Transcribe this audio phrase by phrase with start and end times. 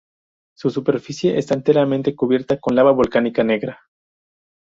[0.57, 3.81] Su superficie está enteramente cubierta con lava volcánica negra.